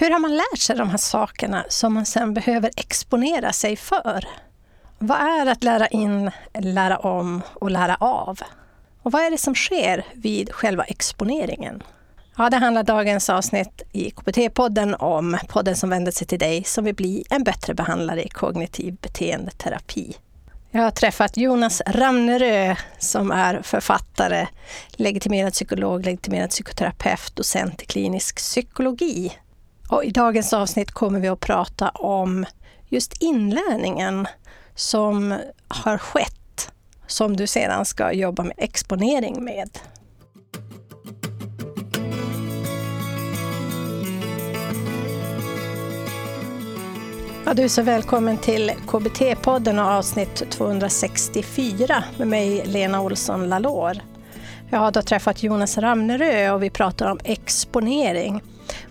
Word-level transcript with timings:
Hur 0.00 0.10
har 0.10 0.18
man 0.18 0.36
lärt 0.36 0.58
sig 0.58 0.76
de 0.76 0.90
här 0.90 0.98
sakerna 0.98 1.64
som 1.68 1.94
man 1.94 2.06
sen 2.06 2.34
behöver 2.34 2.70
exponera 2.76 3.52
sig 3.52 3.76
för? 3.76 4.24
Vad 4.98 5.18
är 5.18 5.46
att 5.46 5.64
lära 5.64 5.86
in, 5.86 6.30
lära 6.58 6.98
om 6.98 7.42
och 7.54 7.70
lära 7.70 7.96
av? 8.00 8.40
Och 9.02 9.12
vad 9.12 9.22
är 9.22 9.30
det 9.30 9.38
som 9.38 9.54
sker 9.54 10.04
vid 10.14 10.52
själva 10.52 10.84
exponeringen? 10.84 11.82
Ja, 12.36 12.50
det 12.50 12.56
handlar 12.56 12.82
dagens 12.82 13.30
avsnitt 13.30 13.82
i 13.92 14.10
KBT-podden 14.10 14.94
om, 14.94 15.38
podden 15.48 15.76
som 15.76 15.90
vänder 15.90 16.12
sig 16.12 16.26
till 16.26 16.38
dig 16.38 16.64
som 16.64 16.84
vill 16.84 16.94
bli 16.94 17.24
en 17.30 17.44
bättre 17.44 17.74
behandlare 17.74 18.22
i 18.22 18.28
kognitiv 18.28 18.96
beteendeterapi. 19.02 20.16
Jag 20.70 20.82
har 20.82 20.90
träffat 20.90 21.36
Jonas 21.36 21.82
Ramnerö 21.86 22.76
som 22.98 23.30
är 23.30 23.62
författare, 23.62 24.46
legitimerad 24.90 25.52
psykolog, 25.52 26.04
legitimerad 26.04 26.50
psykoterapeut, 26.50 27.36
docent 27.36 27.82
i 27.82 27.86
klinisk 27.86 28.36
psykologi. 28.36 29.32
Och 29.90 30.04
I 30.04 30.10
dagens 30.10 30.52
avsnitt 30.52 30.90
kommer 30.90 31.20
vi 31.20 31.28
att 31.28 31.40
prata 31.40 31.88
om 31.88 32.46
just 32.88 33.22
inlärningen 33.22 34.26
som 34.74 35.34
har 35.68 35.98
skett, 35.98 36.72
som 37.06 37.36
du 37.36 37.46
sedan 37.46 37.84
ska 37.84 38.12
jobba 38.12 38.42
med 38.42 38.54
exponering 38.56 39.44
med. 39.44 39.78
Ja, 47.46 47.54
du 47.54 47.62
är 47.62 47.68
så 47.68 47.82
välkommen 47.82 48.38
till 48.38 48.72
KBT-podden 48.86 49.78
och 49.78 49.90
avsnitt 49.90 50.50
264 50.50 52.04
med 52.18 52.28
mig 52.28 52.62
Lena 52.66 53.00
Olsson 53.00 53.48
Lalor. 53.48 53.96
Jag 54.70 54.78
har 54.78 54.90
då 54.90 55.02
träffat 55.02 55.42
Jonas 55.42 55.78
Ramnerö 55.78 56.50
och 56.50 56.62
vi 56.62 56.70
pratar 56.70 57.10
om 57.10 57.18
exponering. 57.24 58.42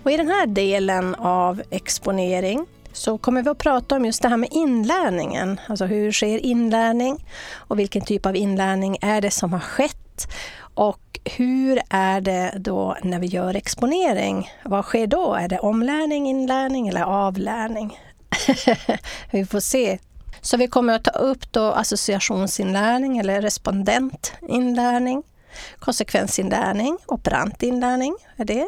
Och 0.04 0.12
I 0.12 0.18
den 0.18 0.28
här 0.28 0.48
delen 0.48 1.16
av 1.16 1.62
exponering 1.70 2.66
så 2.94 3.18
kommer 3.18 3.44
vi 3.44 3.50
att 3.50 3.58
prata 3.58 3.96
om 3.96 4.05
just 4.05 4.22
det 4.22 4.30
här 4.30 4.38
med 4.38 4.50
inlärningen. 4.52 5.60
Alltså 5.68 5.86
hur 5.86 6.12
sker 6.12 6.46
inlärning 6.46 7.26
och 7.54 7.80
vilken 7.80 8.02
typ 8.02 8.26
av 8.26 8.36
inlärning 8.36 8.98
är 9.02 9.21
det 9.21 9.32
som 9.32 9.54
har 9.54 9.60
skett? 9.60 10.27
Och 10.74 11.20
hur 11.26 11.82
är 11.90 12.21
det 12.21 12.54
då 12.58 12.98
när 13.04 13.20
vi 13.20 13.27
gör 13.27 13.55
exponering? 13.55 14.52
Vad 14.63 14.86
sker 14.86 15.08
då? 15.08 15.34
Är 15.34 15.48
det 15.48 15.60
omlärning, 15.60 16.27
inlärning 16.27 16.88
eller 16.88 17.04
avlärning? 17.04 17.99
vi 19.32 19.46
får 19.46 19.60
se. 19.60 19.99
Så 20.41 20.58
vi 20.58 20.68
kommer 20.68 20.93
att 20.93 21.04
ta 21.04 21.12
upp 21.12 21.52
då 21.52 21.71
associationsinlärning 21.71 23.18
eller 23.18 23.41
respondentinlärning, 23.41 25.24
konsekvensinlärning, 25.80 26.98
operantinlärning 27.05 28.16
är 28.38 28.46
det. 28.46 28.68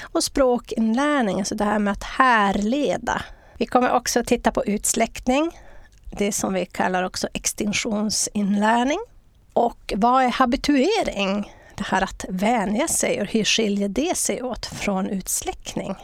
Och 0.00 0.24
språkinlärning, 0.24 1.38
alltså 1.38 1.54
det 1.54 1.64
här 1.64 1.78
med 1.78 1.92
att 1.92 2.04
härleda. 2.04 3.22
Vi 3.56 3.66
kommer 3.66 3.92
också 3.92 4.20
att 4.20 4.26
titta 4.26 4.52
på 4.52 4.64
utsläckning, 4.64 5.58
det 6.18 6.32
som 6.32 6.54
vi 6.54 6.66
kallar 6.66 7.02
också 7.02 7.28
extinktionsinlärning. 7.32 8.98
Och 9.52 9.92
vad 9.96 10.24
är 10.24 10.28
habituering? 10.28 11.52
Det 11.74 11.84
här 11.86 12.02
att 12.02 12.24
vänja 12.28 12.88
sig 12.88 13.20
och 13.20 13.26
hur 13.26 13.44
skiljer 13.44 13.88
det 13.88 14.16
sig 14.16 14.42
åt 14.42 14.66
från 14.66 15.06
utsläckning? 15.06 15.96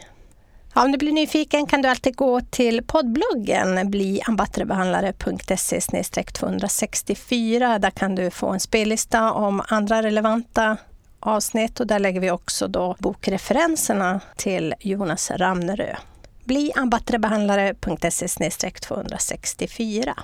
Ja, 0.74 0.84
om 0.84 0.92
du 0.92 0.98
blir 0.98 1.12
nyfiken 1.12 1.66
kan 1.66 1.82
du 1.82 1.88
alltid 1.88 2.16
gå 2.16 2.40
till 2.40 2.82
poddbloggen 2.86 3.90
bliambattrebehandlare.se 3.90 5.80
264. 6.22 7.78
Där 7.78 7.90
kan 7.90 8.14
du 8.14 8.30
få 8.30 8.48
en 8.48 8.60
spellista 8.60 9.32
om 9.32 9.62
andra 9.68 10.02
relevanta 10.02 10.76
avsnitt 11.20 11.80
och 11.80 11.86
där 11.86 11.98
lägger 11.98 12.20
vi 12.20 12.30
också 12.30 12.68
då 12.68 12.96
bokreferenserna 12.98 14.20
till 14.36 14.74
Jonas 14.80 15.30
Ramnerö. 15.30 15.96
Bliambattrebehandlare.se 16.44 18.70
264. 18.70 20.14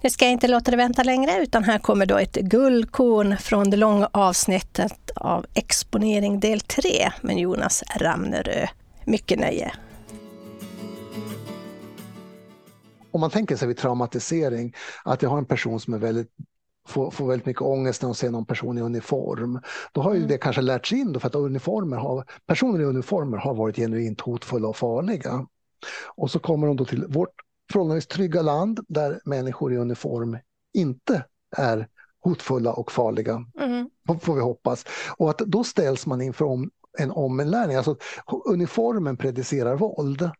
Nu 0.00 0.10
ska 0.10 0.24
jag 0.24 0.32
inte 0.32 0.48
låta 0.48 0.70
det 0.70 0.76
vänta 0.76 1.02
längre 1.02 1.42
utan 1.42 1.64
här 1.64 1.78
kommer 1.78 2.06
då 2.06 2.18
ett 2.18 2.34
guldkorn 2.34 3.36
från 3.36 3.70
det 3.70 3.76
långa 3.76 4.08
avsnittet 4.12 5.10
av 5.16 5.46
Exponering 5.54 6.40
del 6.40 6.60
3 6.60 7.12
med 7.20 7.38
Jonas 7.38 7.84
Ramnerö. 7.96 8.66
Mycket 9.04 9.38
nöje! 9.38 9.72
om 13.16 13.20
man 13.20 13.30
tänker 13.30 13.56
sig 13.56 13.68
vid 13.68 13.76
traumatisering, 13.76 14.74
att 15.04 15.22
jag 15.22 15.30
har 15.30 15.38
en 15.38 15.44
person 15.44 15.80
som 15.80 15.94
är 15.94 15.98
väldigt 15.98 16.30
får, 16.86 17.10
får 17.10 17.26
väldigt 17.26 17.46
mycket 17.46 17.62
ångest 17.62 18.02
när 18.02 18.08
de 18.08 18.14
ser 18.14 18.30
någon 18.30 18.44
person 18.44 18.78
i 18.78 18.80
uniform. 18.80 19.60
Då 19.92 20.00
har 20.00 20.12
ju 20.12 20.18
mm. 20.18 20.28
det 20.28 20.38
kanske 20.38 20.62
lärts 20.62 20.92
in 20.92 21.12
då 21.12 21.20
för 21.20 21.28
att 21.28 21.34
uniformer 21.34 21.96
har, 21.96 22.24
personer 22.46 22.80
i 22.80 22.84
uniformer 22.84 23.38
har 23.38 23.54
varit 23.54 23.76
genuint 23.76 24.20
hotfulla 24.20 24.68
och 24.68 24.76
farliga. 24.76 25.46
Och 26.06 26.30
så 26.30 26.38
kommer 26.38 26.66
de 26.66 26.76
då 26.76 26.84
till 26.84 27.06
vårt 27.08 27.34
förhållandevis 27.72 28.06
trygga 28.06 28.42
land 28.42 28.80
där 28.88 29.20
människor 29.24 29.72
i 29.72 29.76
uniform 29.76 30.38
inte 30.74 31.24
är 31.56 31.88
hotfulla 32.20 32.72
och 32.72 32.92
farliga, 32.92 33.44
mm. 33.60 33.90
får 34.20 34.34
vi 34.34 34.40
hoppas. 34.40 34.84
Och 35.16 35.30
att 35.30 35.38
då 35.38 35.64
ställs 35.64 36.06
man 36.06 36.22
inför 36.22 36.44
om, 36.44 36.70
en 36.98 37.10
ominlärning, 37.10 37.76
alltså 37.76 37.96
uniformen 38.44 39.16
predicerar 39.16 39.76
våld. 39.76 40.30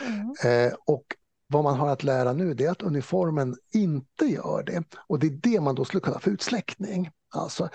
Mm. 0.00 0.34
Eh, 0.44 0.72
och 0.86 1.04
vad 1.48 1.64
man 1.64 1.76
har 1.76 1.88
att 1.88 2.04
lära 2.04 2.32
nu 2.32 2.50
är 2.50 2.70
att 2.70 2.82
uniformen 2.82 3.56
inte 3.72 4.24
gör 4.24 4.62
det. 4.62 4.84
Och 5.06 5.18
det 5.18 5.26
är 5.26 5.30
det 5.30 5.60
man 5.60 5.74
då 5.74 5.84
skulle 5.84 6.00
kalla 6.00 6.20
för 6.20 6.30
utsläckning. 6.30 7.10
Alltså 7.34 7.68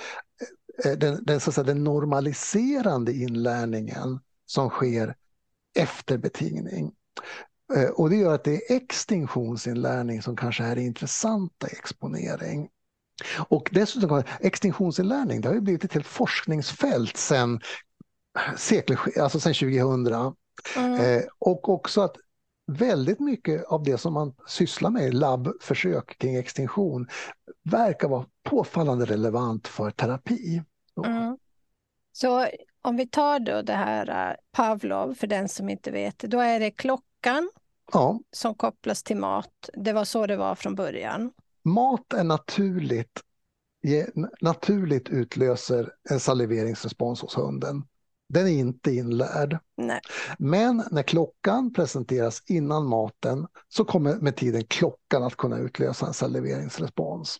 eh, 0.85 0.91
eh, 0.91 0.97
den, 0.97 1.25
den, 1.25 1.39
så 1.39 1.51
säga, 1.51 1.65
den 1.65 1.83
normaliserande 1.83 3.13
inlärningen 3.13 4.19
som 4.45 4.69
sker 4.69 5.15
efter 5.75 6.17
betingning. 6.17 6.91
Eh, 7.75 7.89
och 7.89 8.09
det 8.09 8.15
gör 8.15 8.35
att 8.35 8.43
det 8.43 8.55
är 8.55 8.75
extinktionsinlärning 8.75 10.21
som 10.21 10.35
kanske 10.35 10.63
är 10.63 10.75
det 10.75 10.81
intressanta 10.81 11.67
i 11.67 11.71
exponering. 11.71 12.69
Och 13.37 13.69
dessutom, 13.71 14.23
extinktionsinlärning 14.39 15.41
det 15.41 15.47
har 15.47 15.55
ju 15.55 15.61
blivit 15.61 15.83
ett 15.83 15.93
helt 15.93 16.07
forskningsfält 16.07 17.17
sedan 17.17 17.61
alltså 19.19 19.39
sedan 19.39 19.53
2000. 19.53 20.33
Mm. 20.75 20.99
Eh, 20.99 21.23
och 21.39 21.69
också 21.69 22.01
att 22.01 22.15
väldigt 22.67 23.19
mycket 23.19 23.65
av 23.65 23.83
det 23.83 23.97
som 23.97 24.13
man 24.13 24.35
sysslar 24.47 24.89
med 24.89 25.07
i 25.07 25.11
labbförsök 25.11 26.17
kring 26.17 26.35
extinktion 26.35 27.07
verkar 27.63 28.07
vara 28.07 28.25
påfallande 28.43 29.05
relevant 29.05 29.67
för 29.67 29.91
terapi. 29.91 30.63
Mm. 31.05 31.37
Så 32.11 32.47
om 32.81 32.95
vi 32.95 33.07
tar 33.07 33.39
då 33.39 33.61
det 33.61 33.73
här 33.73 34.29
uh, 34.29 34.35
Pavlov, 34.51 35.13
för 35.13 35.27
den 35.27 35.49
som 35.49 35.69
inte 35.69 35.91
vet, 35.91 36.19
då 36.19 36.39
är 36.39 36.59
det 36.59 36.71
klockan 36.71 37.49
ja. 37.93 38.19
som 38.31 38.55
kopplas 38.55 39.03
till 39.03 39.17
mat. 39.17 39.69
Det 39.73 39.93
var 39.93 40.05
så 40.05 40.27
det 40.27 40.37
var 40.37 40.55
från 40.55 40.75
början. 40.75 41.31
Mat 41.63 42.13
är 42.13 42.23
naturligt, 42.23 43.21
naturligt 44.41 45.09
utlöser 45.09 45.93
en 46.09 46.19
saliveringsrespons 46.19 47.21
hos 47.21 47.37
hunden. 47.37 47.83
Den 48.33 48.47
är 48.47 48.51
inte 48.51 48.91
inlärd. 48.91 49.57
Nej. 49.77 50.01
Men 50.37 50.83
när 50.91 51.03
klockan 51.03 51.73
presenteras 51.73 52.43
innan 52.47 52.87
maten 52.87 53.47
så 53.69 53.85
kommer 53.85 54.15
med 54.15 54.35
tiden 54.35 54.63
klockan 54.63 55.23
att 55.23 55.37
kunna 55.37 55.57
utlösa 55.57 56.07
en 56.07 56.13
saliveringsrespons. 56.13 57.37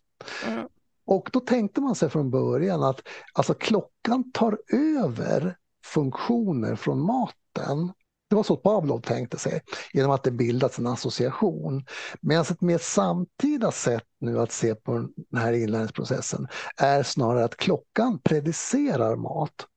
Mm. 0.48 0.68
Och 1.06 1.30
då 1.34 1.40
tänkte 1.40 1.82
man 1.82 1.96
sig 1.96 2.10
från 2.10 2.32
början 2.32 2.84
att 2.84 3.02
alltså, 3.34 3.54
klockan 3.54 4.32
tar 4.34 4.58
över 5.00 5.58
funktioner 5.86 6.76
från 6.76 7.00
maten. 7.00 7.92
Det 8.30 8.36
var 8.36 8.44
så 8.44 8.58
Pavlov 8.58 9.02
tänkte 9.02 9.38
sig, 9.38 9.62
genom 9.94 10.12
att 10.12 10.24
det 10.24 10.32
bildats 10.32 10.80
en 10.80 10.88
association. 10.88 11.86
Medan 12.22 12.46
ett 12.50 12.62
mer 12.62 12.78
samtida 12.78 13.72
sätt 13.72 14.08
nu 14.20 14.40
att 14.40 14.52
se 14.52 14.76
på 14.76 15.08
den 15.16 15.42
här 15.42 15.54
inlärningsprocessen 15.54 16.48
är 16.78 17.04
snarare 17.04 17.46
att 17.46 17.58
klockan 17.58 18.20
predicerar 18.20 19.16
mat 19.16 19.68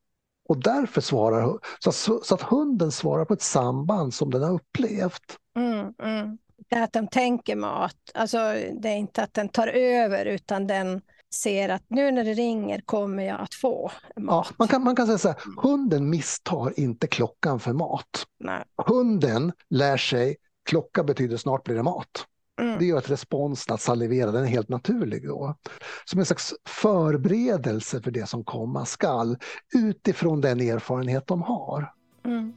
och 0.47 0.57
därför 0.57 1.01
svarar 1.01 1.59
så 1.79 1.89
att, 1.89 2.25
så 2.25 2.35
att 2.35 2.41
hunden 2.41 2.91
svarar 2.91 3.25
på 3.25 3.33
ett 3.33 3.41
samband 3.41 4.13
som 4.13 4.31
den 4.31 4.43
har 4.43 4.53
upplevt. 4.53 5.37
Mm, 5.57 5.93
mm. 6.03 6.37
Det 6.69 6.75
är 6.75 6.83
att 6.83 6.93
den 6.93 7.07
tänker 7.07 7.55
mat, 7.55 7.95
alltså 8.13 8.37
det 8.81 8.89
är 8.89 8.95
inte 8.95 9.23
att 9.23 9.33
den 9.33 9.49
tar 9.49 9.67
över 9.67 10.25
utan 10.25 10.67
den 10.67 11.01
ser 11.33 11.69
att 11.69 11.83
nu 11.87 12.11
när 12.11 12.23
det 12.23 12.33
ringer 12.33 12.81
kommer 12.85 13.23
jag 13.23 13.41
att 13.41 13.53
få 13.53 13.91
mat. 14.15 14.47
Ja, 14.49 14.55
man, 14.57 14.67
kan, 14.67 14.83
man 14.83 14.95
kan 14.95 15.05
säga 15.05 15.17
så 15.17 15.27
här, 15.27 15.37
hunden 15.57 16.09
misstar 16.09 16.79
inte 16.79 17.07
klockan 17.07 17.59
för 17.59 17.73
mat. 17.73 18.25
Nej. 18.39 18.63
Hunden 18.87 19.51
lär 19.69 19.97
sig 19.97 20.35
klocka 20.69 21.03
betyder 21.03 21.37
snart 21.37 21.63
blir 21.63 21.75
det 21.75 21.83
mat. 21.83 22.25
Mm. 22.61 22.79
Det 22.79 22.85
gör 22.85 22.97
att 22.97 23.09
responsen 23.09 23.73
att 23.73 23.81
salivera 23.81 24.31
den 24.31 24.43
är 24.43 24.47
helt 24.47 24.69
naturlig 24.69 25.27
då. 25.27 25.55
Som 26.05 26.19
en 26.19 26.25
slags 26.25 26.53
förberedelse 26.65 28.01
för 28.01 28.11
det 28.11 28.29
som 28.29 28.43
komma 28.43 28.85
skall 28.85 29.37
utifrån 29.75 30.41
den 30.41 30.61
erfarenhet 30.61 31.27
de 31.27 31.41
har. 31.41 31.93
Mm. 32.25 32.53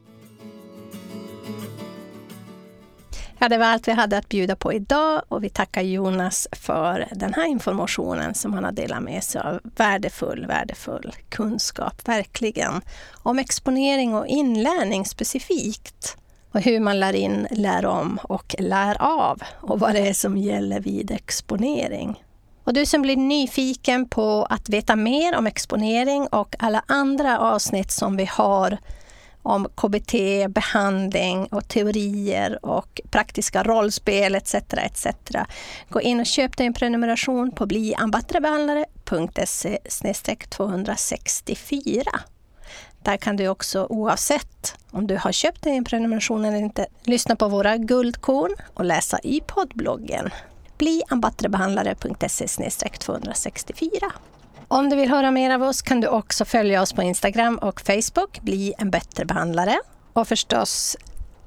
Ja, 3.43 3.49
det 3.49 3.59
var 3.59 3.67
allt 3.67 3.89
vi 3.89 3.93
hade 3.93 4.19
att 4.19 4.29
bjuda 4.29 4.57
på 4.57 4.73
idag 4.73 5.23
och 5.29 5.45
vi 5.45 5.49
tackar 5.49 5.83
Jonas 5.83 6.49
för 6.53 7.09
den 7.13 7.35
här 7.35 7.47
informationen 7.47 8.35
som 8.35 8.53
han 8.53 8.65
har 8.65 8.73
delat 8.73 9.03
med 9.03 9.25
sig 9.25 9.41
av. 9.41 9.61
Värdefull, 9.77 10.47
värdefull 10.47 11.15
kunskap, 11.29 12.09
verkligen. 12.09 12.81
Om 13.23 13.39
exponering 13.39 14.15
och 14.15 14.27
inlärning 14.27 15.05
specifikt 15.05 16.17
och 16.53 16.61
hur 16.61 16.81
man 16.81 17.01
lär 17.01 17.13
in, 17.13 17.47
lär 17.51 17.87
om 17.87 18.19
och 18.23 18.55
lär 18.59 19.03
av 19.03 19.43
och 19.61 19.81
vad 19.81 19.95
det 19.95 20.09
är 20.09 20.15
som 20.15 20.37
gäller 20.37 20.81
vid 20.81 21.11
exponering. 21.11 22.23
Och 22.65 22.75
du 22.75 22.87
som 22.87 23.03
blir 23.03 23.17
nyfiken 23.17 24.09
på 24.09 24.47
att 24.51 24.69
veta 24.69 24.97
mer 24.97 25.39
om 25.39 25.47
exponering 25.47 26.27
och 26.27 26.57
alla 26.59 26.85
andra 26.87 27.39
avsnitt 27.39 27.91
som 27.91 28.17
vi 28.17 28.25
har 28.25 28.79
om 29.43 29.69
KBT, 29.75 30.15
behandling 30.49 31.47
och 31.47 31.69
teorier 31.69 32.67
och 32.67 33.01
praktiska 33.11 33.63
rollspel 33.63 34.35
etc. 34.35 34.55
etc. 34.55 35.07
Gå 35.89 36.01
in 36.01 36.21
och 36.21 36.27
köp 36.27 36.57
dig 36.57 36.67
en 36.67 36.75
prenumeration 36.75 37.53
på 37.53 37.67
bliambattrebehandlare.se 37.67 39.79
264. 40.49 42.03
Där 43.03 43.17
kan 43.17 43.37
du 43.37 43.49
också 43.49 43.87
oavsett 43.91 44.75
om 44.91 45.07
du 45.07 45.17
har 45.17 45.33
köpt 45.33 45.63
dig 45.63 45.77
en 45.77 45.85
prenumeration 45.85 46.45
eller 46.45 46.59
inte 46.59 46.87
lyssna 47.03 47.37
på 47.37 47.49
våra 47.49 47.77
guldkorn 47.77 48.57
och 48.75 48.85
läsa 48.85 49.19
i 49.23 49.41
poddbloggen 49.47 50.31
bliambattrebehandlare.se 50.81 52.69
264. 52.99 53.91
Om 54.69 54.91
du 54.91 54.97
vill 54.97 55.11
höra 55.11 55.31
mer 55.31 55.51
av 55.51 55.63
oss 55.63 55.83
kan 55.83 56.01
du 56.01 56.09
också 56.09 56.45
följa 56.45 56.83
oss 56.83 56.93
på 56.93 57.03
Instagram 57.03 57.59
och 57.59 57.81
Facebook, 57.81 58.41
Bli 58.41 58.75
en 58.79 58.91
bättre 58.91 59.25
behandlare. 59.25 59.79
Och 60.13 60.29
förstås 60.29 60.97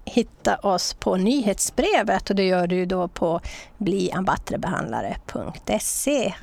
hitta 0.05 0.55
oss 0.55 0.93
på 0.93 1.15
nyhetsbrevet 1.15 2.29
och 2.29 2.35
det 2.35 2.43
gör 2.43 2.67
du 2.67 2.85
då 2.85 3.07
på 3.07 3.41
bliambattrebehandlare.se. 3.77 6.33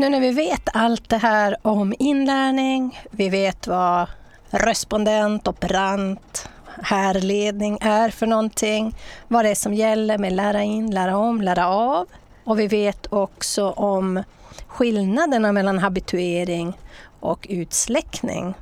Nu 0.00 0.08
när 0.08 0.20
vi 0.20 0.30
vet 0.30 0.68
allt 0.72 1.08
det 1.08 1.16
här 1.16 1.56
om 1.62 1.94
inlärning, 1.98 3.00
vi 3.10 3.28
vet 3.28 3.66
vad 3.66 4.06
respondent, 4.50 5.48
operant, 5.48 6.48
härledning 6.82 7.78
är 7.80 8.10
för 8.10 8.26
någonting, 8.26 8.96
vad 9.28 9.44
det 9.44 9.50
är 9.50 9.54
som 9.54 9.74
gäller 9.74 10.18
med 10.18 10.32
lära 10.32 10.62
in, 10.62 10.90
lära 10.90 11.16
om, 11.16 11.42
lära 11.42 11.68
av. 11.68 12.06
Och 12.44 12.58
vi 12.58 12.66
vet 12.66 13.12
också 13.12 13.70
om 13.70 14.22
skillnaderna 14.66 15.52
mellan 15.52 15.78
habituering 15.78 16.78
och 17.20 17.46
utsläckning. 17.50 18.54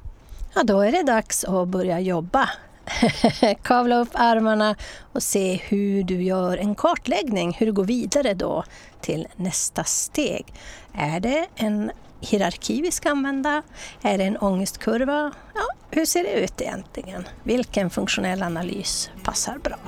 Ja, 0.55 0.63
då 0.65 0.81
är 0.81 0.93
det 0.93 1.03
dags 1.03 1.45
att 1.45 1.69
börja 1.69 2.01
jobba. 2.01 2.49
Kavla 3.63 3.97
upp 3.97 4.11
armarna 4.13 4.77
och 5.13 5.23
se 5.23 5.61
hur 5.69 6.03
du 6.03 6.23
gör 6.23 6.57
en 6.57 6.75
kartläggning, 6.75 7.57
hur 7.59 7.67
du 7.67 7.73
går 7.73 7.85
vidare 7.85 8.35
då 8.35 8.65
till 9.01 9.27
nästa 9.37 9.85
steg. 9.85 10.47
Är 10.95 11.21
det 11.21 11.47
en 11.57 11.91
hierarki 12.21 12.83
vi 12.83 12.91
ska 12.91 13.11
använda? 13.11 13.63
Är 14.03 14.19
det 14.19 14.25
en 14.25 14.37
ångestkurva? 14.37 15.33
Ja, 15.55 15.67
hur 15.91 16.05
ser 16.05 16.25
det 16.25 16.33
ut 16.33 16.61
egentligen? 16.61 17.29
Vilken 17.43 17.91
funktionell 17.91 18.43
analys 18.43 19.11
passar 19.23 19.59
bra? 19.59 19.79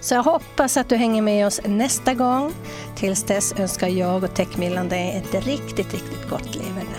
Så 0.00 0.14
jag 0.14 0.22
hoppas 0.22 0.76
att 0.76 0.88
du 0.88 0.96
hänger 0.96 1.22
med 1.22 1.46
oss 1.46 1.60
nästa 1.64 2.14
gång. 2.14 2.52
Tills 2.96 3.24
dess 3.24 3.52
önskar 3.52 3.88
jag 3.88 4.24
och 4.24 4.34
Techmillan 4.34 4.88
dig 4.88 5.16
ett 5.16 5.46
riktigt, 5.46 5.92
riktigt 5.92 6.28
gott 6.30 6.54
leverne. 6.54 6.98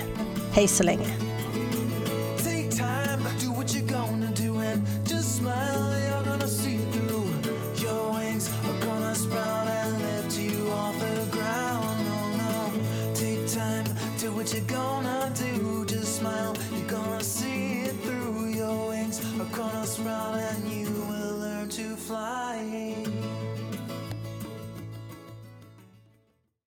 Hej 0.53 0.67
så 0.67 0.83
länge! 0.83 1.28
Do 14.19 14.33
what 14.33 14.53
you're 14.53 14.61
gonna 14.63 15.31
do, 15.33 15.85
just 15.85 16.17
smile. 16.17 16.53
You're 16.73 16.89
gonna 16.89 17.23
see 17.23 17.83
it 17.83 17.95
through. 18.03 18.47
Your 18.49 18.89
wings 18.89 19.21
are 19.39 19.45
gonna 19.55 19.87
sprout, 19.87 20.35
and 20.35 20.69
you 20.69 20.87
will 21.07 21.37
learn 21.37 21.69
to 21.69 21.95
fly. 21.95 23.08